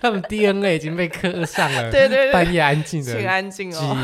[0.00, 3.96] 他们 DNA 已经被刻上了，对 对对，半夜安静的，请安静哦。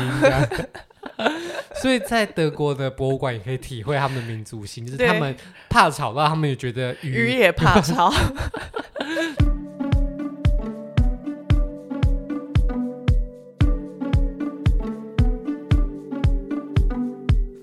[1.81, 5.35] 所以在德国的博物馆也可以体会他们的民族性，就是他们
[5.69, 8.13] 怕吵到，他们也觉得鱼，鱼也怕吵。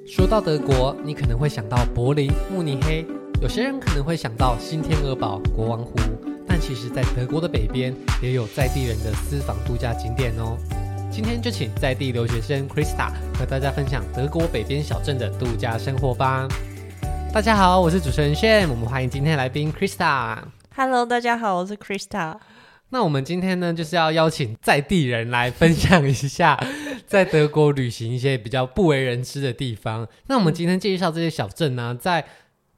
[0.06, 3.04] 说到德国，你可能会想到柏林、慕尼黑，
[3.42, 5.94] 有些人可能会想到新天鹅堡、国王湖，
[6.56, 7.92] 但其实，在德国的北边
[8.22, 10.56] 也有在地人的私房度假景点哦。
[11.10, 16.46] 今天就请在地留学生 Krista 和大家分享德国北边小镇的度假生活吧。
[17.32, 20.38] 大家好，我是主持人炫，我们欢迎今天来宾 Krista。
[20.76, 22.36] Hello，大家好，我是 Krista。
[22.90, 26.56] 那我们今天呢，就是要邀请在地人来分享一下
[27.04, 30.06] 在德国旅行一些比较不为人知的地方。
[30.28, 32.24] 那我们今天介绍这些小镇呢，在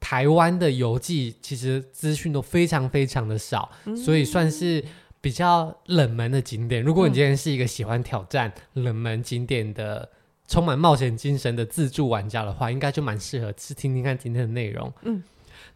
[0.06, 3.68] 台湾的游记其实资讯都非常非常的少，
[4.04, 4.84] 所以算是。
[5.18, 10.08] 比较冷门的景点，如果你今天是一个喜欢挑战冷门景点的、
[10.46, 14.92] 充满冒险精神的自助玩家的话，应该就蛮适合去听听看今天的内容。
[15.02, 15.20] 嗯，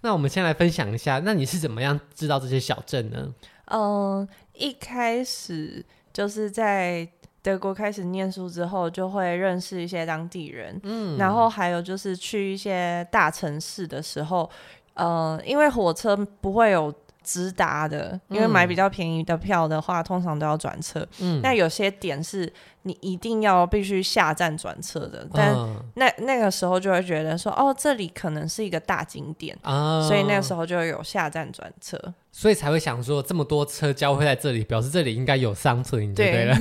[0.02, 3.34] 那我们先来分享一下，那你是怎么样知道这些小镇呢？
[3.72, 7.08] 嗯，一开始就是在
[7.42, 10.80] 德国开始念书之后，就会认识一些当地人。
[10.84, 14.48] 嗯，然后还有就是去一些大城市的时候，
[14.94, 16.94] 呃，因为火车不会有。
[17.30, 21.06] 直达的，因为买比较便宜的票的话，嗯、通常都要转车。
[21.20, 25.54] 嗯，那有些点是你一定要必须下站转车的，但
[25.94, 31.96] 那那个时候就会觉得说，哦，这里可能是一个大景点啊，所以那个时候就有下站转车，
[32.32, 36.56] 所以才会想说，这么多车交汇在这里，表示这里应该有商车，对，对了。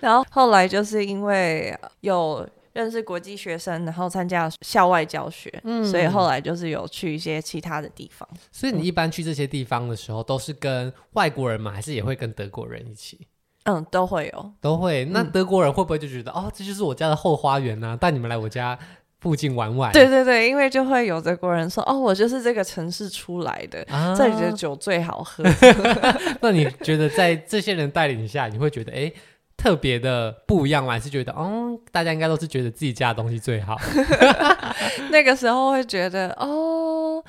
[0.00, 2.48] 然后后来就是因为有。
[2.74, 8.28] 认识国际学生，然后参加校外教学，嗯，所以后来就是有去一些其他的地方。
[8.50, 11.70] 所以你一般去这些地方的时候，都是跟外国人吗？
[11.70, 13.26] 还是也会跟德国人一起？
[13.62, 15.04] 嗯，都会有，都会。
[15.06, 17.96] 那德国人会不会就觉得，嗯、哦，这就是我家的后花园呢？
[17.98, 18.78] 带你们来我家
[19.20, 19.92] 附近玩玩？
[19.92, 25.44] 对对对，因为就会有德国人说，哦，我就是这个城市出来的，啊、这里的酒最好喝。
[26.42, 29.12] 那你觉得在这些人带领下，你会觉得，哎？
[29.64, 30.90] 特别的不一样我？
[30.90, 33.80] 还是觉得，哦，大家应该都是觉得自己家的东西最好。
[35.10, 37.24] 那个时候会觉得，哦，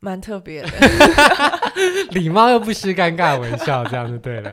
[0.00, 0.68] 蛮特别的，
[2.12, 4.50] 礼貌又不失尴尬微笑，这样就对了。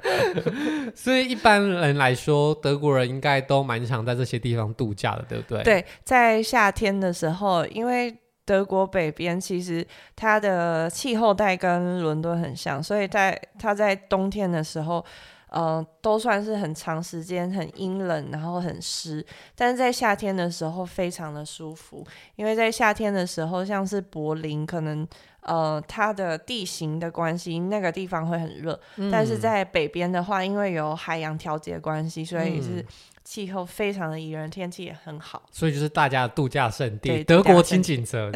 [0.93, 5.63] 所以一般人来说，德国人应该都蛮常在这些地方度假的，对不对？
[5.63, 15.05] 对，在夏天的时候，因为德国北边其实它的气候带跟伦敦很像，所以在它在冬天的时候。
[15.53, 19.25] 嗯、呃，都算是很长时间很阴冷，然后很湿，
[19.55, 22.05] 但是在夏天的时候非常的舒服，
[22.35, 25.07] 因为在夏天的时候，像是柏林，可能
[25.41, 28.79] 呃它的地形的关系，那个地方会很热，
[29.11, 32.83] 但是在北边的话，因为有海洋调节关系，所以是
[33.23, 38.31] 气候非常的宜人，天气也很好，所以就是大家的度假胜地，德国清景泽，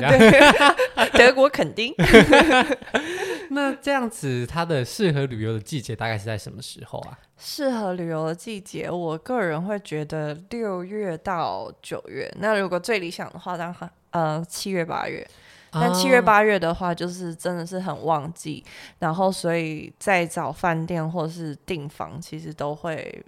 [1.14, 1.94] 德国垦丁。
[3.52, 7.18] 那这样子，它的适合旅游的季节大概是在什么时候啊？
[7.38, 12.30] 适合旅游的季节，我个人会觉得六月到九月。
[12.40, 15.26] 那如果最理想的话，当然呃七月八月。
[15.70, 18.70] 但七月八月的话，就是真的是很旺季，哦、
[19.00, 23.24] 然后所以再找饭店或是订房，其实都会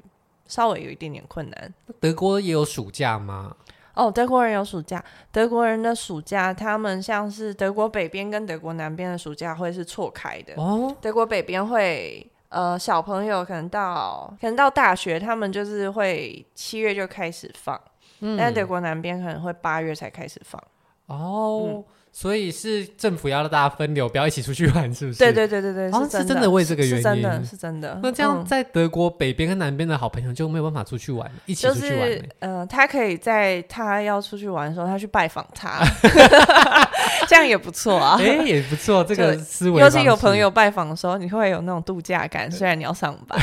[0.49, 1.73] 稍微有一点点困难。
[2.01, 3.55] 德国也有暑假吗？
[3.93, 5.03] 哦，德国人有暑假。
[5.31, 10.53] 德国人的暑假，他们像是德国北边跟德国南边的暑假会是错开的。
[10.55, 17.79] 哦，德国北边会，呃，小朋友可能到可能到大学，他们就是会七月就开始放，
[18.21, 20.61] 嗯，但德国南边可能会八月才开始放。
[21.07, 21.73] 哦。
[21.75, 25.19] 嗯所以是政府要让大家分流，不要一起出去玩，是不是？
[25.19, 27.99] 对对对对对，哦是真的为这个原因，是真的，是真的。
[28.03, 32.21] 那这样在德国北边跟南边的好朋友就没有办法出去玩，一起出去玩。
[32.39, 35.79] 嗯，他可以在他要出去玩的时候，他去拜访他，
[37.27, 38.17] 这样也不错啊。
[38.19, 39.81] 哎，也不错，这个思维。
[39.81, 43.39] 尤其有朋友拜访的时候，你会有那种度假感，虽然你要上班，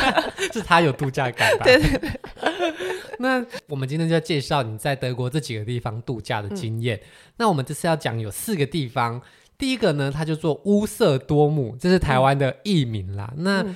[0.52, 1.64] 是他有度假感吧？
[1.64, 2.10] 对对对。
[3.18, 6.98] 那我们今天就要介绍你在德国这几个地方度假的经验。
[7.36, 9.20] 那我们这次要讲有四个地方，
[9.58, 13.32] 第一个呢，它就做乌瑟多姆，这是台湾的译名啦。
[13.36, 13.66] 嗯、那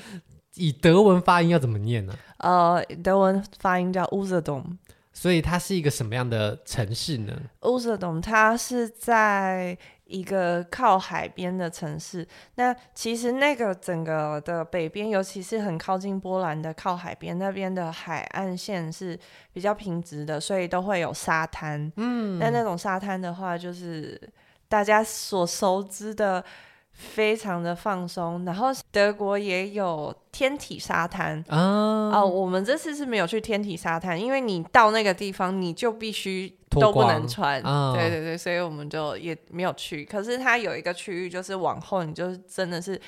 [0.55, 2.15] 以德文发音要怎么念呢？
[2.39, 4.65] 呃，德文发音叫乌瑟多姆，
[5.13, 7.33] 所以它是一个什么样的城市呢？
[7.63, 12.27] 乌瑟多姆，它是在一个靠海边的城市。
[12.57, 19.19] 那其实那个整个的北边，尤其是很靠近波兰的靠海边那边的海岸线是
[19.53, 21.91] 比较平直的，所以都会有沙滩。
[21.97, 24.21] 嗯，那那种沙滩的话，就是
[24.69, 26.45] 大家所熟知的
[26.95, 28.45] 非常的放松。
[28.45, 40.05] 然后德国也有天体沙滩啊，哦，我们这次是没有去天体沙滩，因为你到那个地方你就必须都不能穿，啊、对对对，所以我们就也没有去。
[40.05, 43.01] 可是它有一个区域，就是往后你就是真的是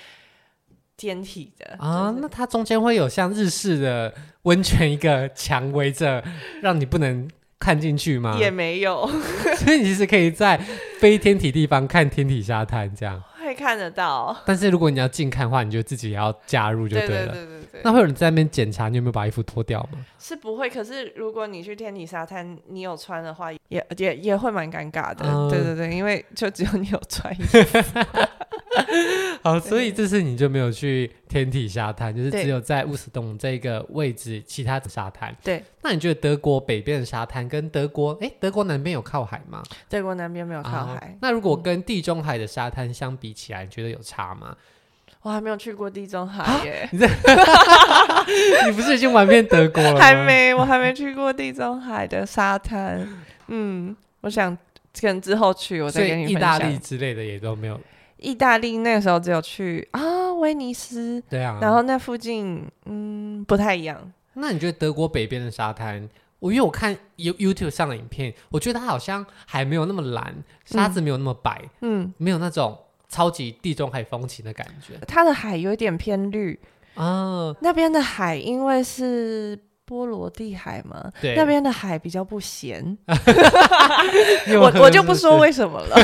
[0.97, 4.13] 天体的啊，就是、那它中间会有像日式的
[4.43, 6.23] 温泉一个墙围着，
[6.61, 7.29] 让你不能。
[7.59, 8.37] 看进去吗？
[8.39, 9.09] 也没有，
[9.57, 10.61] 所以你其实可以在
[11.01, 14.37] 非天体地方看天体沙滩，这样会 看得到。
[14.45, 17.09] 但是如果你要近看的话，你就自己也要加入就对了。
[17.09, 17.81] 对对对对对。
[17.83, 19.99] 那会有人在那边检查你有没有把衣服脱掉吗？
[20.19, 25.25] 是不会，可是如果你去天体沙滩，你有穿的话，也也也会蛮尴尬的。
[25.25, 28.01] 嗯、对对对，因为就只有你有穿衣服。
[29.47, 35.33] 好，所以这次你就没有去天体沙滩，就是只有在乌斯洞这个位置，其他的沙滩。
[35.45, 39.63] 对，那你觉得德国北边的沙滩跟德国，哎，德国南边有靠海吗？
[39.89, 40.95] 德国南边没有靠海。
[40.95, 44.57] 啊、那如果跟地中海的沙滩相比起来，你觉得有差吗？
[45.23, 46.89] 我还没有去过地中海耶。
[46.93, 46.99] 你，
[48.67, 50.01] 你不是已经玩遍德国了吗？
[50.01, 53.09] 还没，我还没去过地中海的沙滩。
[53.49, 54.57] 嗯，我想
[54.99, 56.41] 可能之后去，我再跟你分享。
[56.41, 57.81] 意大利之类的也都没有。
[58.19, 64.13] 意大利那个时候只有去啊威尼斯，对啊，然后那附近嗯不太一样。
[64.35, 66.09] 那你觉得德国北边的沙滩？
[66.39, 70.35] 我因为我看 You YouTube 上的影片，我觉得它好像还没有那么蓝，
[70.65, 72.79] 沙子没有那么白，嗯，没有那种
[73.09, 74.99] 超级地中海风情的感觉。
[75.07, 76.59] 它的海有一点偏绿
[76.95, 79.59] 啊，那边的海因为是。
[79.87, 81.11] 波罗的海吗？
[81.21, 82.99] 对，那边的海比较不咸。
[84.61, 85.97] 我我就不说为什么了。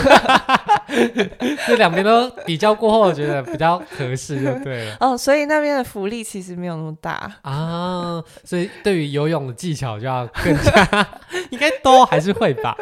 [1.67, 4.97] 这两边都比较过后，我觉得比较合适，就对了。
[5.03, 8.23] 哦，所以那边的浮力其实没有那么大啊。
[8.45, 11.09] 所以对于游泳的技巧就要更加，
[11.51, 12.77] 应该都还是会吧。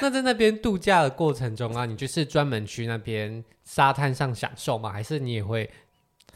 [0.00, 4.90] 那在那边度假的过程中啊，你就是专门去那边沙滩上享受吗？
[4.92, 5.68] 还是你也会？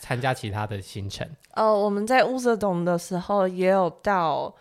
[0.01, 1.29] 参加其他的行程。
[1.55, 4.53] 呃，我们在乌瑟东的时候也有到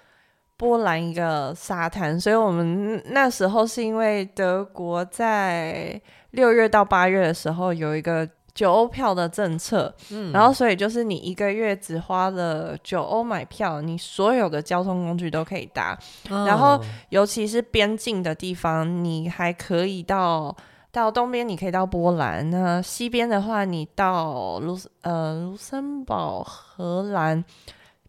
[0.57, 6.00] 波兰一个沙滩，所以我们那时候是因为德国在
[6.31, 15.97] 六月到八月的时候有一个九欧票的政策，嗯，然后所以就是你一个月只花了九欧买票，你所有的交通工具都可以搭，
[16.30, 20.53] 哦，然后尤其是边境的地方，你还可以到。
[20.91, 27.44] 到东边你可以到波兰，那西边的话你到卢呃卢森堡、荷兰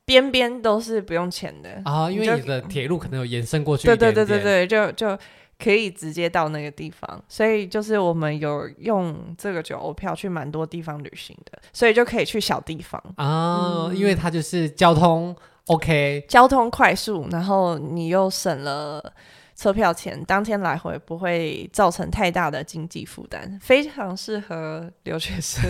[0.06, 3.86] 边边都是不用钱的啊，因为你的铁路可能有延伸过去。
[3.86, 5.18] 对对对对对，就就
[5.58, 15.36] 可以直接到那个地方，所以就是我们有用这个九欧票去蛮多地方旅行的，所以就可以去小地方啊，嗯、因为它就是交通
[15.66, 19.12] OK，交通快速，然后你又省了。
[19.60, 25.62] 车票钱当天来回不会造成太大的经济负担，非常适合留学生。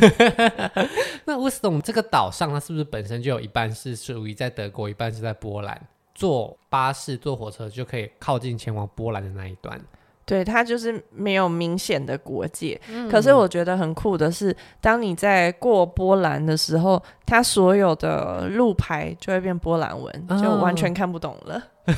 [1.27, 5.77] 那乌斯东这个岛上，它是不是本身就有一半是属于在德国，一半是在波兰？
[6.15, 9.77] 坐巴士、坐火车就可以靠近前往波兰的那一端。
[10.25, 12.81] 对，它就是没有明显的国界。
[12.89, 13.11] 嗯。
[13.11, 21.57] 可是我觉得很酷的是，当你在过波兰的时候，它所有的路牌就会变波兰文，就完全看不懂了。
[21.87, 21.95] 哦、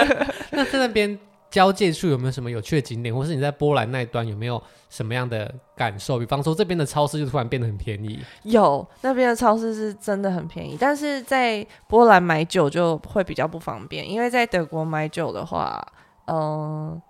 [0.52, 1.18] 那在那边。
[1.54, 4.60] 交界处有没有什么有趣的景点，或是你在波兰那一端有没有
[4.90, 6.18] 什么样的感受？
[6.18, 8.18] 比方说这边的超市就突然变得很便宜。
[8.42, 15.80] 有，那边的超市是真的很便宜，但是在波兰买酒就会比较不方便，因为在德国买酒的话，
[16.24, 17.02] 嗯、呃，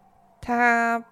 [0.43, 1.03] 它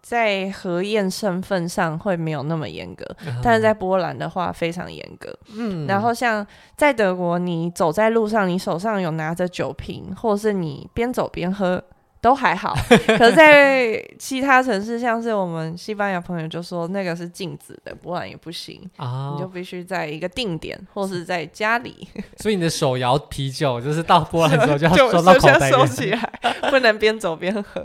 [0.00, 5.36] 在核验身份上会没有那么严格，嗯，但是在波兰的话非常严格。
[5.56, 11.82] 嗯，然后像在德国，你走在路上，你手上有拿着酒瓶，或是你边走边喝。
[12.22, 12.72] 都还好，
[13.18, 22.06] 可是在其他城市，像是我们西班牙朋友就说那个是禁止的，不然也不行，啊、你就必须在一个定点或是在家里。
[22.36, 26.32] 所以你的手摇啤酒就是到波兰的时候就要 收到口袋里，收起来，
[26.70, 27.84] 不能边走边喝。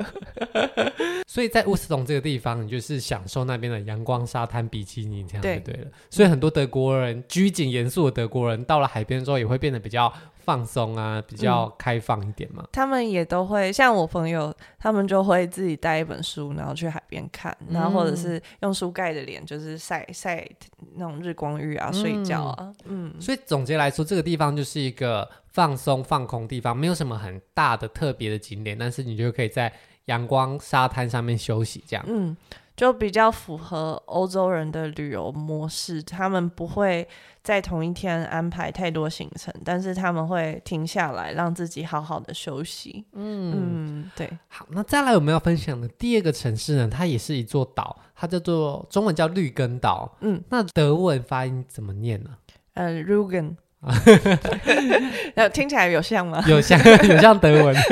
[1.25, 5.88] 所以在乌斯隆这个地方，你就是享受那边的阳光、沙滩、比基尼这样就对了。
[6.12, 10.13] 所以很多德国人拘谨严肃的德国人，到了海边之后也会变得比较。
[10.48, 12.63] 放松啊，比较开放一点嘛。
[12.63, 20.48] 嗯，他们也都会像我朋友，他们就会自己带一本书，然后去海边看，然后或者是用书盖着脸，就是晒晒
[20.96, 22.74] 那种日光浴啊，睡觉啊。
[22.86, 29.74] 嗯，所以总结来说，这个地方就是一个放松放空地方，没有什么很大的特别的景点，但是你就可以在
[30.06, 32.06] 阳光沙滩上面休息这样。
[32.08, 32.38] 嗯。
[32.77, 37.05] 就比较符合欧洲人的旅游模式，他们不会
[37.41, 43.03] 在同一天安排太多行程，但是他们会停下来让自己好好的休息。
[43.13, 44.29] 嗯嗯，对。
[44.48, 50.15] 好，那再来我们要分享的第二个城市呢，它也是一座岛，它叫做中文叫绿根岛。
[50.22, 52.29] 嗯，那德文发音怎么念呢？
[52.75, 53.55] 呃，Rugen。
[55.51, 56.43] 听起来有像吗？
[56.48, 57.75] 有像，有像德文。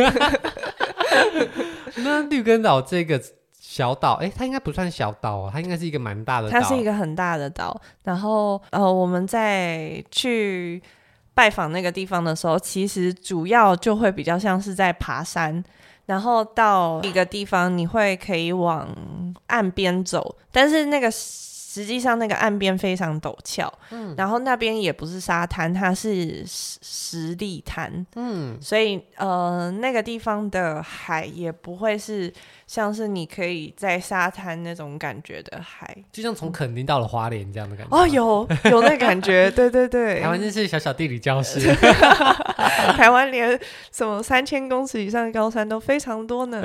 [1.97, 3.19] 那绿根岛这个
[3.75, 6.49] 小岛，哎、它应该不算小岛哦，它应该是一个蛮大的。
[6.49, 7.77] 它是一个很大的岛。
[8.03, 10.81] 然后，呃，我们在去
[11.33, 15.61] 拜访那个地方的时候，其实主要就会比较像是在爬山。
[16.05, 18.87] 然后到一个地方，你会可以往
[19.47, 21.11] 岸边走，但是那个。
[21.75, 32.31] 实际上那个岸边非常陡峭，嗯，然后那边也不是沙滩，它是石石砾滩，嗯，所以呃那个地方的海也不会是
[32.65, 37.93] 像是你可以在沙滩那种感觉的海，就像从垦丁到了花莲这样的感觉。
[37.93, 40.21] 哦，有有那感觉， 对对对。
[40.21, 41.59] 台湾真是小小地理教室，
[42.95, 43.59] 台湾连
[43.91, 46.63] 什么三千公尺以上的高山都非常多呢。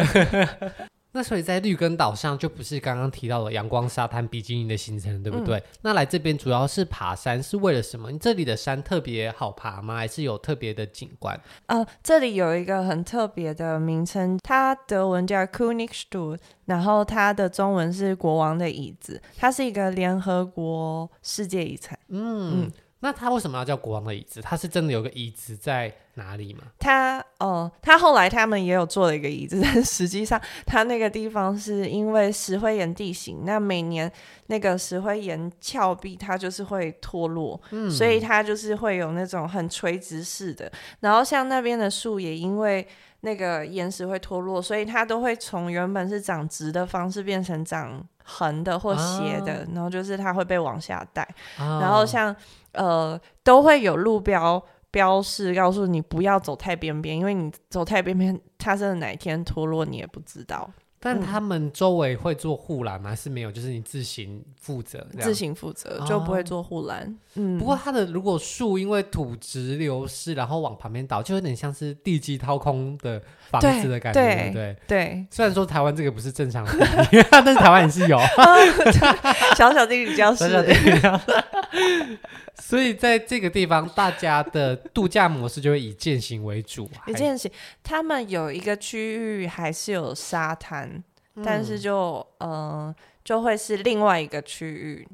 [1.12, 5.59] 那所以在绿根岛上就不是刚刚提到的阳光沙滩比基尼的行程，对不对？
[5.59, 8.11] 嗯、那来这边主要是爬山，是为了什么？
[8.11, 9.97] 你这里的山特别好爬吗？
[9.97, 11.38] 还是有特别的景观？
[11.67, 21.99] 呃，这里有一个很特别的名称，它德文叫 Königstuhl，然后它的中文是国王的椅子，它是一个联合国世界遗产。
[22.09, 22.62] 嗯。
[22.62, 24.40] 嗯那他为什么要叫国王的椅子？
[24.40, 26.64] 他是真的有个椅子在哪里吗？
[26.78, 34.11] 他哦，他后来他们也有做了一个椅子，但实际上他那个地方是因为石灰岩地形，那每年
[34.49, 40.71] 那个石灰岩峭壁它就是会脱落，嗯，所以它就是会有那种很垂直式的。
[41.00, 42.87] 然后像那边的树也因为
[43.21, 51.23] 那个岩石会脱落，所以它都会从原本是长直的方式变成长横的或斜的，啊、然后就是它会被往下带，
[51.59, 52.35] 啊、然后像。
[52.73, 60.71] 呃，都会有路标标示告诉你不要走太边边，因为你走太边边，它真的哪一天脱落你也不知道。
[61.02, 63.09] 但他们周围会做护栏吗？
[63.09, 63.50] 还是没有？
[63.50, 67.04] 就是你自行负责，自行负责就不会做护栏。
[67.04, 74.76] 哦、嗯，不过它的如果树因为土质流失，然后往旁边倒，就有点像是地基掏空的房子的感觉，对对对。
[74.87, 76.87] 对，虽然说台湾这个不是正常的，
[77.33, 78.19] 但是台湾也是有。
[79.57, 80.49] 小小地理教室。
[80.49, 81.25] 小小地理教室
[82.59, 86.91] 所以在这个地方，大家的度假模式就会以践行为主。
[87.07, 87.50] 以践行，
[87.83, 91.03] 他们有一个区域还是有沙滩，
[91.35, 95.09] 嗯、但是就呃就会是另外一个区域，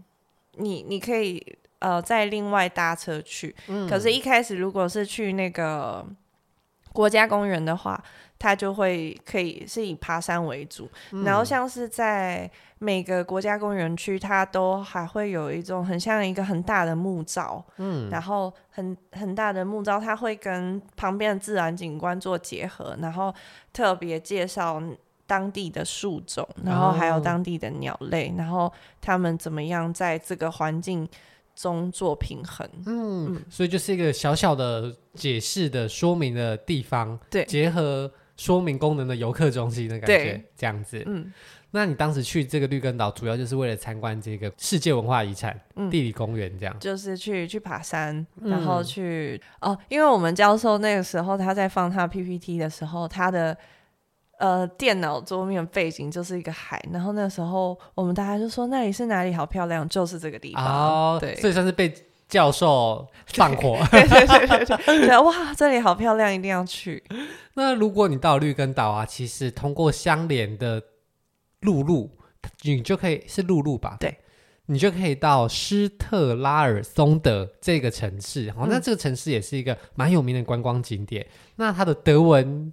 [0.54, 3.54] 你你可以呃再另外搭车去。
[3.68, 6.06] 嗯、可是，一开始如果是去那个
[6.92, 8.02] 国家公园的话，
[8.38, 23.34] 它就会可以是以爬山为主，嗯、然后像是在每个国家公园区，它都还会有一种很像一个很大的木造，嗯，然后很很大的木造，它会跟旁边的自然景观做结合，然后
[23.72, 24.82] 特别介绍
[25.26, 31.08] 当地的树种，然后还有当地的鸟类，哦、然后他们怎么样在这个环境
[31.54, 38.12] 中做平衡，嗯，嗯，所以就是一个小小的解释的说明的地方，对，结合。
[38.36, 41.02] 说明功能的游客中心的感觉，这样子。
[41.06, 41.32] 嗯，
[41.70, 46.78] 那你当时去这个绿根岛，主要就是为了参观这个世界文化遗产、嗯、地理公园，这样。
[46.78, 53.56] 就是去去爬山，然后去、嗯、哦，因为我们教授那个时候他在放他 PPT 的时候，他的
[54.38, 60.64] 呃电脑桌面背景就是一个海，然后那时候我们大家就说那里是哪里好漂亮，就是这个地方。
[60.64, 61.92] 哦，对，所以算是被。
[62.28, 67.02] 教授放火， 对对对对对，哇，这里好漂亮，一定要去。
[67.54, 70.83] 那如果你到绿根岛啊，其实通过相连的
[71.61, 72.18] 陆路，
[72.62, 73.97] 你就可以是陆路吧？
[74.00, 74.18] 对，
[74.66, 78.50] 你就可以到施特拉尔松德这个城市。
[78.50, 81.26] 好、嗯，那这个城市也是一个蛮有名的观光景点。
[81.56, 82.73] 那它的德文。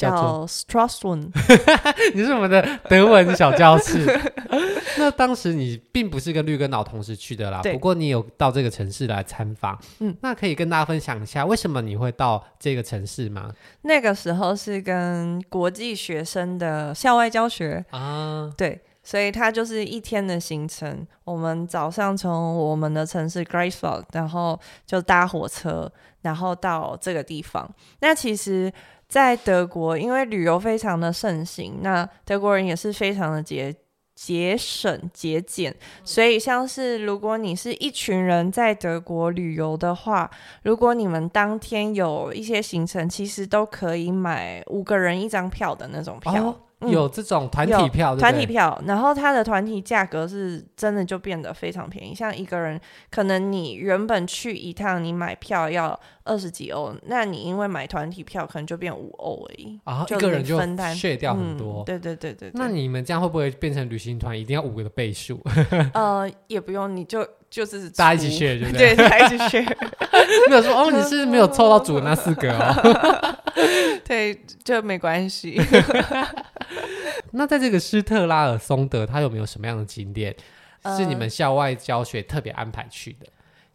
[0.00, 1.30] 叫 Stralsund，
[2.14, 4.06] 你是我们的德文小教室。
[4.98, 9.78] 那当时你并不是跟绿根岛同时去的啦，不过你有到这个城市来参访。
[10.00, 13.52] 嗯，那可以跟大家分享一下，为什么你会到这个城市吗？
[13.82, 21.06] 那个时候是跟国际学生的校外教学啊，对，所以它就是一天的行程。
[21.24, 25.90] 我们早上从我们的城市 Greifswald，然后就搭火车，
[26.22, 27.70] 然后到这个地方。
[28.00, 28.72] 那其实。
[29.10, 33.74] 在德国，因为旅游非常的盛行，那德国人也是非常的节
[34.14, 35.74] 节省节俭，
[36.04, 40.30] 所以像是如果你是一群人在德国旅游的话，
[40.62, 46.32] 如果你们当天有一些行程，其实都可以买五个人一张票的那种票。
[46.44, 46.56] 哦
[46.88, 52.14] 有这种团体票，团体票，然后它的团体价格是真的就变得非常便宜。
[52.14, 59.78] 像一个人，可能你原本去一趟，你买票要二十几欧，那你因为买团体票，可能就变五欧而已。
[59.84, 61.82] 啊，就一个人就分担削掉很多。
[61.82, 62.50] 嗯、对，对，对对。
[62.54, 65.38] 那你们这样会不会变成旅行团一定要五个的倍数？
[65.92, 68.94] 呃，也不用，你就就是大家一起削，对不对？
[68.96, 69.60] 对，大家一起削。
[70.48, 73.36] 没有说哦，你是没有凑到组的那四个哦。
[74.04, 75.60] 对，就没关系。
[77.32, 80.34] 那在这个施特拉尔松德，它有没有什么样的景点、
[80.82, 83.26] 呃、是你们校外教学特别安排去的？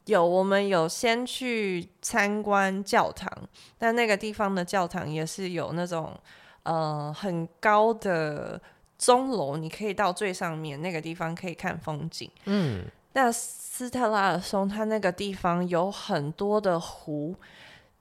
[0.06, 3.32] 有，我们有先去参观教堂，
[3.78, 6.20] 但那个地方的教堂也是有那种
[6.64, 8.62] 呃很高的
[8.98, 12.30] 钟楼，你可以到最上面那个地方可以看风景。
[12.46, 17.36] 嗯，那斯特拉尔松它那个地方有很多的湖。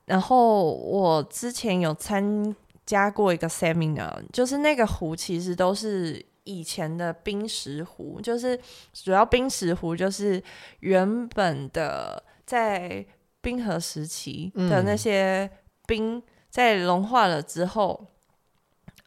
[0.07, 8.59] 然后我之前有参加过一个 seminar，就是那个湖其实都是以前的冰石湖，就是
[8.93, 10.43] 主要冰石湖就是
[10.81, 13.05] 原本的在
[13.41, 15.51] 冰河时期的那些
[15.87, 18.07] 冰在融化了之后，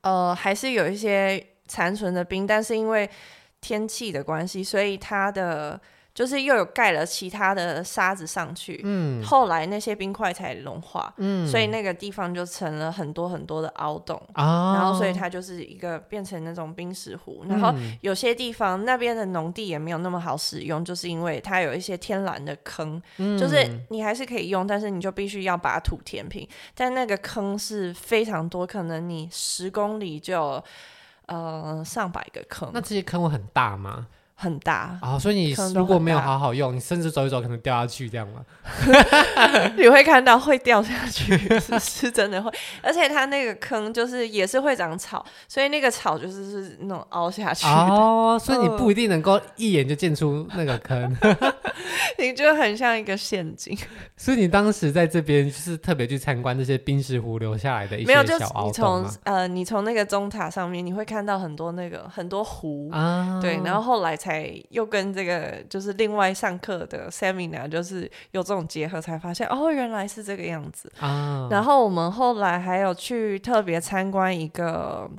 [0.01, 3.07] 嗯、呃，还是有一些残存的冰，但是因为
[3.61, 5.79] 天气的关系，所以它的。
[6.17, 17.71] 就是又有盖了其他的沙子上去，嗯，后来那些冰块才融化，嗯，所以那个地方就成了很多很多的凹洞，哦，然后所以它就是一个变成那种冰石湖，然后
[18.01, 30.63] 有些地方那边的农地也没有那么好使用，就是因为它有一些天然的坑，嗯，就是你还是可以用，但是你就必须要把土填平，但那个坑是非常多，可能你十公里就有
[31.27, 34.07] 呃上百个坑，那这些坑会很大吗？
[34.39, 38.41] 很大啊、哦，所以你如果没有好好用，你甚至走一走可能掉下去，这样吗？
[39.75, 42.51] 你会看到会掉下去， 是，是真的会。
[42.83, 51.17] 而且它那个坑就是也是会长草，所以那个草就是是那种凹下去哦， 所以你不一定能够一眼就见出那个坑，
[52.19, 53.75] 你就很像一个陷阱。
[54.15, 59.11] 所以你当时在这边就是特别去参观这些冰石湖留下来的一些小凹洞吗？
[59.23, 64.15] 呃，你从那个钟塔上面你会看到很多那个很多湖啊，对，然后后来。
[64.26, 64.26] 才
[64.69, 71.47] 又跟这个就是另外上课的 seminar 就是有这种结合，才发现哦，原来是这个样子啊。
[71.51, 75.09] 然后我们后来还有去特别参观一个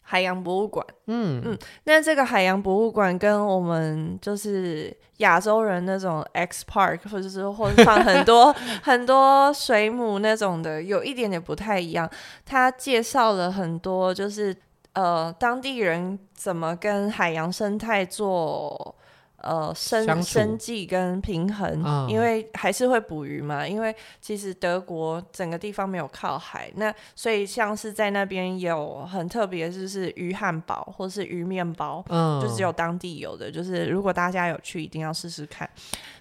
[0.00, 1.58] 海洋博物馆，嗯嗯。
[1.84, 12.08] 那这个海洋博物馆跟我们就是亚洲人那种 X Park 或者是或者放很多 很多水母那种的有一点点不太一样。
[12.44, 14.56] 他介绍了很多就是。
[14.96, 18.96] 呃，当地人怎么跟海洋生态做
[19.42, 21.82] 呃生生计跟平衡？
[21.84, 23.68] 嗯，因为还是会捕鱼嘛。
[23.68, 33.50] 因为其实德国整个地方没有靠海，那所以像是在那边有很特别，就是鱼汉堡或是鱼面包，嗯，就只有当地有的。
[33.50, 35.68] 就是如果大家有去，一定要试试看。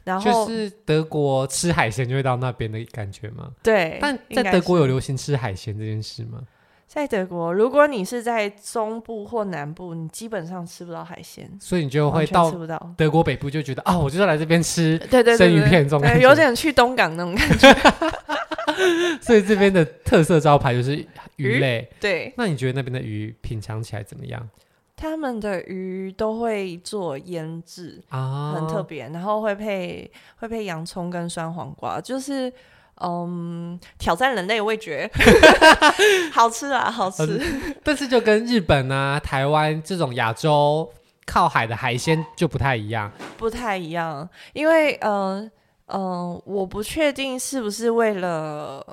[0.03, 3.51] 然后就是德国吃海鲜就会到那边的感觉吗？
[3.63, 3.97] 对。
[4.01, 6.41] 但在德国有流行吃海鲜这件事吗？
[6.87, 12.49] 在德国，如果你是在中部或南部，你基本上吃不到海鲜，所以你就会到
[12.95, 17.73] 德国北部就觉得啊、哦，我就要来这边吃对对生鱼片这种感觉，有点去东港那种感觉。
[19.19, 20.95] 所以这边的特色招牌就是
[21.37, 21.81] 鱼类。
[21.81, 24.47] 鱼对，那你觉得那边的鱼品尝起来怎么样？
[24.95, 32.53] 他们的鱼都会做腌制啊，很特别，然后会配会配洋葱跟酸黄瓜，就是。
[33.01, 35.09] 嗯，挑战人类味觉，
[36.31, 37.41] 好吃啊，好吃。
[37.83, 40.89] 但是就跟日本啊、台湾这种亚洲
[41.25, 44.27] 靠海的海鲜就不太一样，不太一样。
[44.53, 45.51] 因为，嗯
[45.87, 48.85] 嗯，我不确定是不是为了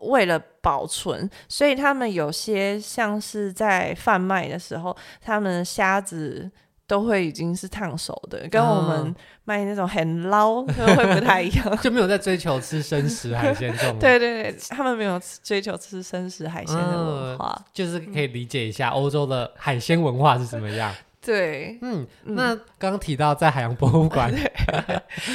[0.00, 6.50] 为了保存，所以他们有些像是在贩卖的时候，他们的虾子。
[6.88, 13.98] 都会已经是烫熟的，跟我们卖那种很捞 都会不太一样， 就没有在追求吃生食海鲜这种。
[14.00, 20.90] 对对对，他们没有追求吃生食海鲜的文化，嗯，就是可以理解一下欧洲的海鲜文化是怎么样。
[21.20, 24.32] 对，嗯，那刚刚提到在海洋博物馆，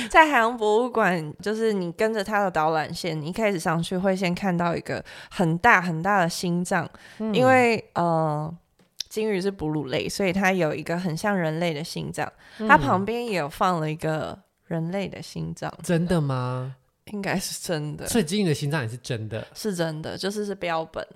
[0.09, 6.89] 在海洋博物馆，就是你跟着它的导览线，你一开始上去会先看到一个很大很大的心脏，
[7.19, 8.51] 嗯，因为呃。
[9.13, 12.27] 鲸鱼是哺乳类，所以它有一个很像人类的心脏。
[12.57, 15.71] 嗯、它旁边也有放了一个人类的心脏。
[15.83, 16.75] 真的吗？
[17.11, 18.07] 应该是真的。
[18.07, 21.07] 所以鲸鱼的心脏也是真的，是真的，就是是标本，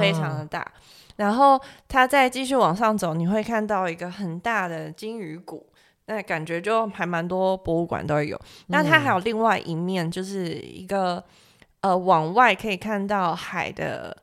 [0.00, 0.60] 非常的大。
[0.60, 0.72] 啊、
[1.16, 5.70] 然后它再继续往上走，你会看到一个很大的鲸鱼骨，
[6.06, 8.40] 那感觉就还蛮多博物馆都有。
[8.68, 11.22] 那、嗯、它还有另外一面，就是一个
[11.82, 14.16] 呃往外可以看到海的。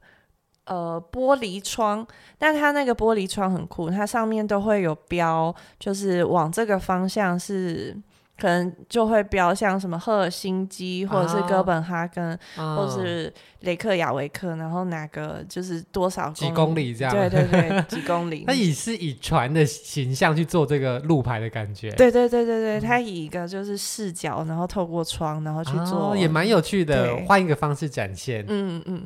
[0.69, 7.97] 呃玻璃窗，但它那个玻璃窗很酷，它上面都会有标，就是往这个方向是。
[8.41, 17.13] 可能就会标像什么赫尔辛基，或者是哥本哈根，哦、或者是雷克雅维克，然后哪个就是多少公几公里这样？
[17.13, 18.45] 对对对， 几公里。
[18.47, 21.91] 它以是以船的形象去做这个路牌的感觉。
[21.91, 28.45] 对对对对对，它以一个就是视角，然后透过窗，然后去做，哦、也蛮有趣的，换一个方式展现。
[28.47, 29.05] 嗯嗯，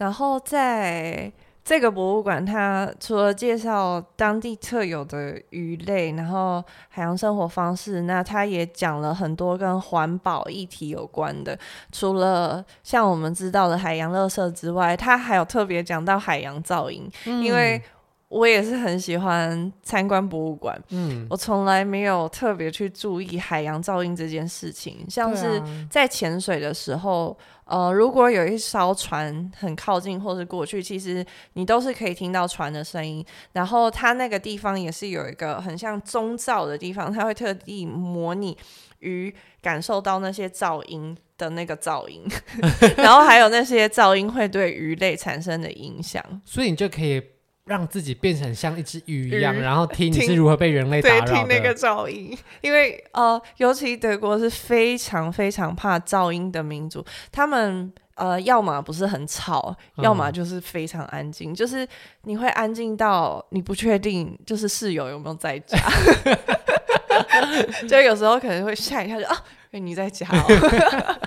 [0.00, 1.32] 然后在。
[1.62, 11.56] 这个博物馆，它除了介绍当地特有的鱼类，然后海洋生活方式，那它也讲了很多跟环保议题有关的。
[11.92, 17.80] 除了像我们知道的海洋垃圾之外，它还有特别讲到海洋噪音，嗯、因为。
[18.30, 25.60] 我也是很喜欢参观博物馆，嗯，我从来没有特别去注意海洋噪音这件事情，像是
[25.90, 33.24] 在潜水的时候，啊、呃，如果有一艘船很靠近或是过去，其实你都是可以听到船的声音。
[33.52, 38.58] 然后它那个地方也是有一个很像钟罩的地方，它会特地模拟
[38.98, 42.22] 鱼感受到那些噪音的那个噪音，
[42.98, 47.22] 然后还有那些噪音会对鱼类产生的影响，所以你就可以。
[47.64, 51.26] 让自己变成像一只鱼一样，然后听你是如何被人类打扰的。
[51.26, 61.86] 对，听那个噪音，因为呃，尤其德国是非常非常怕噪音的民族，他们呃，要么不是很吵，嗯、要么就是非常安静，就是
[62.22, 65.78] 你会安静到你不确定，就是室友有没有在家，
[67.88, 69.44] 就有时候可能会吓一下，就啊，
[69.78, 71.20] 你在家哦。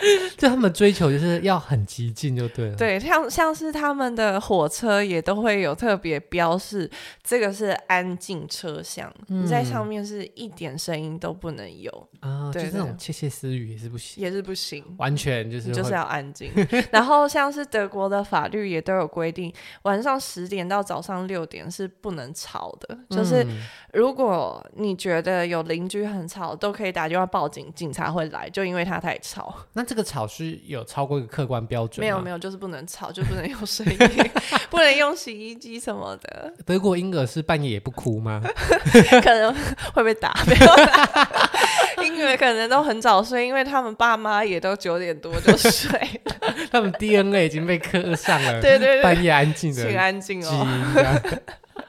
[0.38, 2.74] 就他们追求就是要很激进就对了。
[2.74, 6.90] 对，像像是他们的火车也都会有特别标示，
[7.22, 12.50] 这个是安静车厢，嗯、你在上面是一点声音都不能有啊。
[12.50, 16.50] 对，就这种窃窃私语也是不行，也是不行，完全就是就是要安静。
[16.90, 23.46] 然后像是德国的法律也都有规定，晚上十点到早上六点是不能吵的，就是
[23.92, 29.54] 如果你觉得有邻居很吵，都可以打电话报警，警察会来，就因为他太吵。
[29.74, 32.00] 那这个吵是有超过一个客观标准？
[32.00, 33.98] 没有没有，就是不能吵，就不能用声音，
[34.70, 36.52] 不能用洗衣机什么的。
[36.64, 38.42] 德国婴儿是半夜也不哭吗？
[39.22, 39.54] 可能
[39.94, 40.34] 会被打。
[40.46, 45.90] 没有婴儿可能都很早睡，因为他们爸妈也都九点多就睡
[46.24, 46.36] 了。
[46.70, 50.66] 他们 DNA 已经被刻上了，对对对，半夜安静的，请安静哦。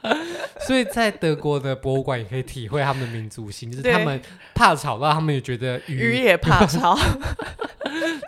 [0.66, 4.20] 所以在德国的博物馆也可以体会他们的民族性，就是他们
[4.54, 6.98] 怕吵到，他们也觉得鱼，鱼也怕吵。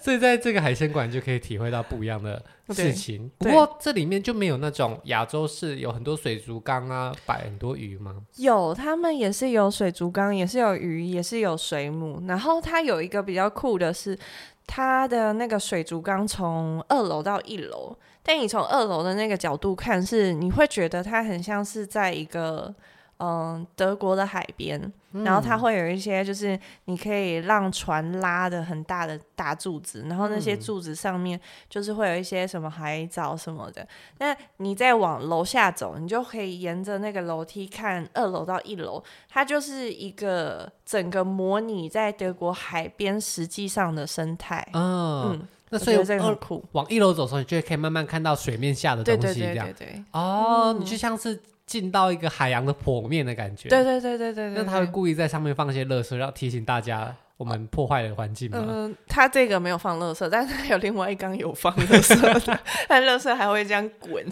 [0.03, 3.31] 所以在这个海鲜馆就可以体会到不一样的事情。
[3.39, 8.15] 不过这里面就没有那种亚洲式有很多水族缸啊，摆很多鱼吗？
[8.37, 12.23] 有，他们也是有水族缸，也是有鱼，也是有水母。
[12.29, 14.19] 然后它有一个比较酷的是，
[14.67, 17.97] 它的那个水族缸从二楼到一楼。
[18.23, 22.75] 但你从二楼的那个角度看，是你会觉得它很像是在一个
[23.19, 24.81] 嗯德国的海边，
[25.13, 33.87] 嗯、然后它会有一些就是你可以让船拉的很大的大柱子，然后那些柱子上面就是会有一些什么海藻什么的。
[34.19, 44.67] 那你再往楼下走，你就可以沿着那个楼梯看二楼到一楼，它就是一个整个模拟在德国海边实际上的生态。
[44.73, 45.49] 哦、嗯。
[45.71, 49.67] 那所以这个很酷，往一楼走的时候，你就可以慢慢看到水面下的东西，这样。
[49.67, 50.05] 对对对对对。
[50.13, 53.69] 哦，嗯、你就像是进到一个海洋的剖面的感觉。
[53.69, 54.63] 对对对对对，对。
[54.63, 58.59] 那他会故意在上面放一些垃圾，要提醒大家我们破坏了环境吗？
[58.61, 64.25] 嗯、呃，他这个没有放垃圾，但是他有另外一缸有放垃圾的， 但垃圾还会这样滚。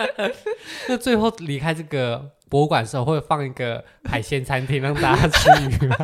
[0.88, 2.30] 那最后离开这个。
[2.50, 5.96] 博物馆的时候会放一个海鲜餐厅让大家吃鱼吗？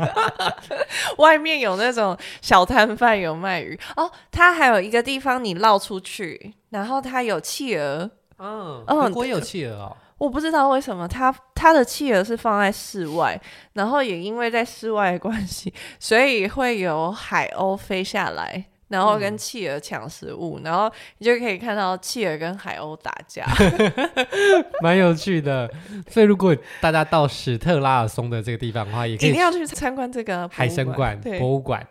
[1.18, 8.08] 外面有那种小摊贩有卖鱼哦，它还有一个地方你绕出去，然后它有企鹅。
[8.38, 9.96] 嗯，德国也有企鹅哦。
[10.18, 13.40] 我不知道为什么他他的企鹅是放在室外，
[13.74, 18.64] 然后也因为在室外的关系，所以会有海鸥飞下来。
[18.88, 23.44] 然后跟企鹅抢食物，嗯、然后你就可以看到企鹅跟海鸥打架
[24.80, 25.68] 蛮有趣的。
[26.08, 31.84] 所以如果大家到史特拉尔松的这个地方的话，也可以一定要去参观这个海参馆博物馆。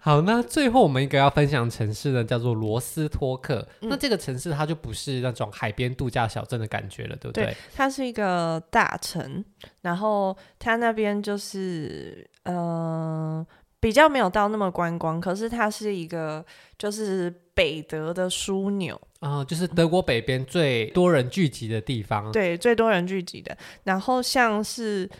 [0.00, 3.66] 好，那最后我们一个要分享的城市呢，叫做罗斯托克。
[3.82, 7.44] 嗯、那这个城市它就不是那种海边度假小镇的感觉了，对不对？
[7.44, 9.44] 对，它是一个大城，
[9.82, 12.56] 然后它那边就是嗯。
[12.56, 13.46] 呃
[13.82, 16.44] 比较没有到那么观光，可是它是一个
[16.78, 22.30] 就是北德的枢纽啊、呃，就是德国北边最多人聚集的地方。
[22.30, 23.56] 对，最多人聚集的。
[23.82, 25.10] 然后像是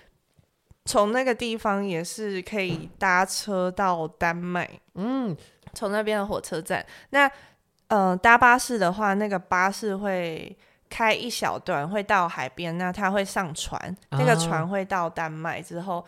[0.84, 5.36] 从那个地方也是可以搭车到丹麦，嗯，
[5.74, 6.86] 从那边的火车站。
[7.10, 7.28] 那
[7.88, 10.56] 呃，搭巴士的话，那个巴士会
[10.88, 13.76] 开一小段，会到海边，那他会上船，
[14.10, 16.04] 啊、那个船会到丹麦之后，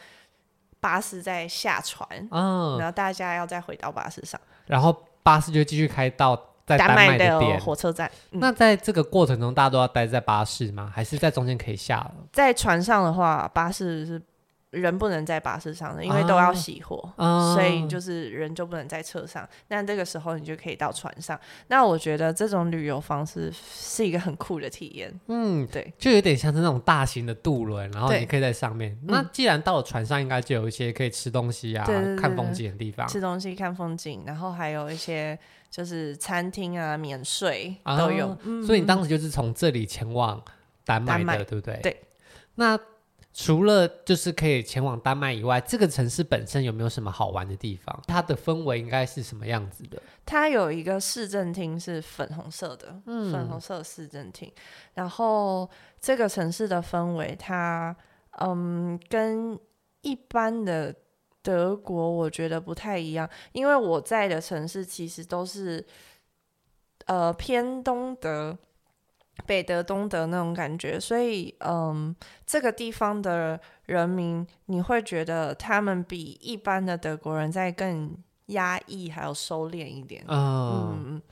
[0.85, 8.11] 巴士在下船，嗯、啊，然后大家要再回到巴士上，然后巴士就继续开到在丹麦的，的火车站。
[8.33, 10.93] 嗯、那在这个过程中，大家都要待在巴士吗？
[10.95, 12.15] 还是在中间可以下了？
[12.35, 14.21] 在船上的话，巴士是。
[14.75, 19.49] 人不能在巴士上的，因为都要熄火，啊、所以就是人就不能在车上。
[19.69, 21.39] 那这个时候你就可以到船上。
[21.69, 25.13] 那我觉得这种旅游方式是一个很酷的体验。
[25.29, 28.99] 嗯，对，就有点像是那种大型的渡轮，然后你可以在上面。
[29.05, 31.85] 那既然到了船上，应该就有一些可以吃东西啊、
[32.19, 33.07] 看风景的地方。
[33.09, 35.39] 吃东西、看风景，然后还有一些
[35.71, 38.37] 就是餐厅啊，免税都有。
[38.67, 40.43] 所以你当时就是从这里前往
[40.85, 41.79] 丹麦的，麦对不对？
[41.83, 42.01] 对。
[42.57, 42.79] 那
[43.37, 48.01] 除了就是可以前往丹麦以外，这个城市本身有没有什么好玩的地方？
[48.07, 50.01] 它的氛围应该是什么样子的？
[50.25, 54.53] 它有一个市政厅是粉红色的，嗯，粉红色市政厅。
[54.95, 55.69] 然后
[56.01, 57.95] 这个城市的氛围，它
[58.39, 59.59] 嗯，跟
[60.03, 60.95] 一般的
[61.43, 65.85] 德国我觉得不太一样，因为我在的城市其实都是
[67.07, 68.57] 呃偏东德。
[69.47, 72.15] 北德、东德那种感觉，所以，嗯，
[72.47, 78.17] 这个地方的人民，你会觉得他们比一般的德国人在更
[78.47, 80.25] 压抑，还有收敛一点。
[80.29, 81.23] 嗯，嗯，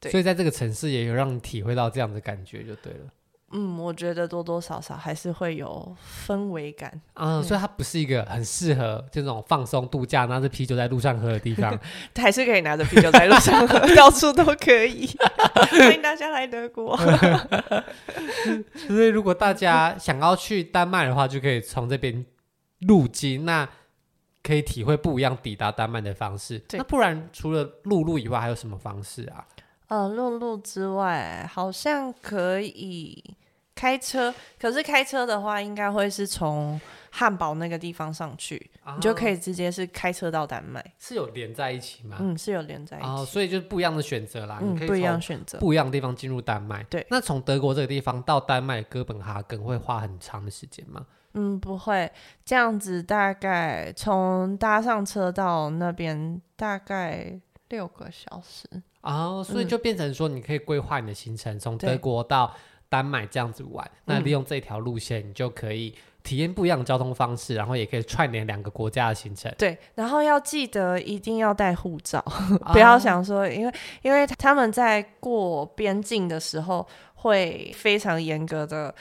[0.00, 0.10] 对。
[0.10, 3.06] 所以在这个城市也有让你体会到这样的感觉，就对了。
[3.52, 5.94] 嗯，我觉得多多少少还是会有
[6.26, 6.90] 氛围感。
[7.14, 11.78] 嗯，嗯，所以它不是一个很适合这种放松度假，拿着啤酒在路上喝的地方。
[12.16, 15.06] 还是可以拿着啤酒在路上喝，到处都可以。
[15.70, 16.96] 欢迎大家来德国。
[18.88, 22.24] 所以如果大家想要去丹麦的话，就可以从这边
[22.80, 23.68] 入境，那
[24.42, 26.62] 可以体会不一样抵达丹麦的方式。
[26.72, 29.46] 那不然除了陆路以外，还有什么方式啊？
[29.88, 33.22] 呃，陆路之外，好像可以。
[33.74, 36.80] 开车，可是开车的话，应该会是从
[37.10, 40.84] 汉堡那个地方上去，啊、你就可以直接是开车到丹麦。
[40.98, 42.16] 是有连在一起吗？
[42.20, 43.06] 嗯，是有连在一起。
[43.06, 44.58] 哦，所以就是不一样的选择啦。
[44.62, 46.82] 嗯，你可以不一样选择，不一样的地方进入丹麦。
[46.84, 51.06] 对，那从德国这个地方到丹麦哥本哈根会花很长的时间吗？
[51.34, 52.10] 嗯，不会，
[52.44, 58.68] 这样子大概从搭上车到那边大概六个小时。
[59.00, 62.54] 哦，所以就变成说，你可以规划你的行程，从、嗯、德国到。
[62.92, 69.50] 丹麦这样子玩，那利用这条路线，你就可以体验不一样的交通方式，然后也可以串联两个国家的行程。
[69.56, 72.18] 对，然后要记得一定要带护照，
[72.60, 78.94] 啊、不要想说，因为因为他们在过边境的时候会非常严格的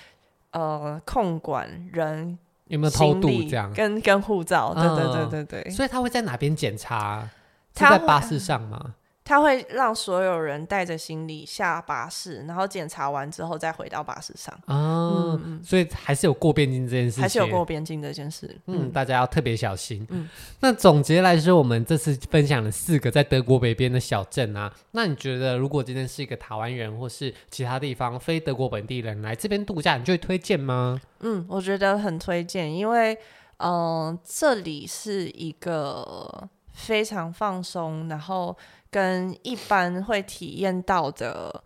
[0.52, 5.70] 呃控管人有没有偷渡这样，跟跟护照，对对对对对。
[5.70, 7.28] 所以他会在哪边检查？
[7.74, 8.96] 他在巴士上吗？
[9.24, 14.54] 他会让所有人带着行李下巴士，然后检查完之后再回到巴士上。
[14.66, 18.48] 哦、嗯，所以还是有过边境这件事，还是有过边境这件事。
[18.66, 20.06] 嗯，嗯，大家要特别小心。
[20.10, 20.28] 嗯，
[20.60, 24.74] 那总结来说，我们这次分享了四个在德国北边的小镇啊。
[24.92, 31.00] 那你觉得，如果今天是一个台湾人或是其他地方非德国本地人来这边度假，你就会推荐吗？
[31.20, 33.14] 嗯，我觉得很推荐，因为
[33.58, 33.72] 嗯、
[34.08, 38.58] 呃，这里是一个非常放松，然后。
[38.92, 41.64] 跟一般会体验到的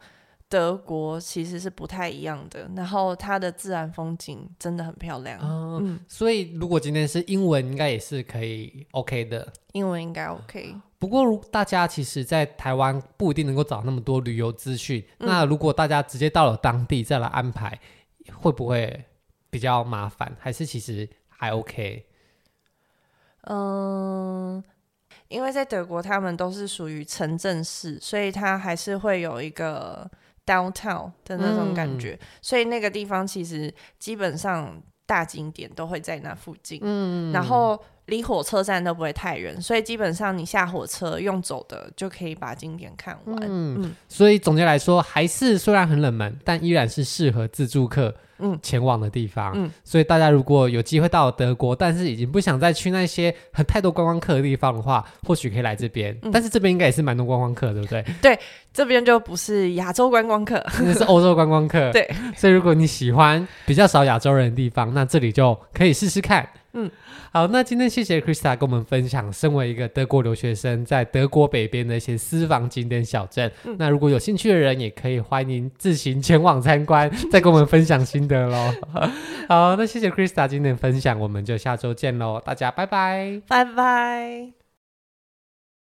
[0.48, 5.40] 德国其实是不太一样的，然后它的自然风景真的很漂亮。
[5.42, 9.52] 嗯，嗯，所以如果今天是英文，应该也是可以 OK 的。
[9.74, 10.76] 英文应该 OK。
[11.00, 15.04] 不过，如大家其实，在台湾不一定能够找那么多旅游资讯。
[15.20, 17.80] 嗯，那如果大家直接到了当地再来安排，
[18.34, 19.04] 会不会
[19.50, 20.36] 比较麻烦？
[20.40, 22.06] 还是其实还 OK？
[23.42, 24.64] 嗯。
[25.28, 30.10] 因为在德国，他们都是属于城镇市，所以它还是会有一个
[30.46, 48.14] downtown 的那种感觉，嗯、所以那个地方其实基本上大景点都会在那附近，嗯，然后离火车站都不会太远，所以基本上你下火车用走的就可以把景点看完，嗯，嗯，所以总结来说，还是虽然很冷门，但依然是适合自助客。
[48.38, 56.14] 嗯，前往的地方，嗯，所以大家如果有机会到德国，但是已经不想再去那些很太多观光客的地方的话，或许可以来这边。
[56.22, 58.04] 嗯，但是这边应该也是蛮多观光客，对不对？
[58.22, 58.38] 对，
[58.74, 61.90] 这边就不是亚洲观光客， 那是欧洲观光客。
[61.94, 66.46] 对，所以如果你喜欢比较少亚洲人的地方，那这里就可以试试看。
[66.76, 66.92] 嗯，
[67.32, 73.50] 好，那今天谢谢 Krista 跟我们分享，身为一个德国留学生，在德国北边的一些私房景点小镇。
[73.64, 78.74] 嗯，那如果有兴趣的人，也可以欢迎自行前往参观， 再跟我们分享心得喽。
[79.48, 84.65] 好，那谢谢 Krista 今天的分享，我们就下周见喽，大家拜拜，拜拜。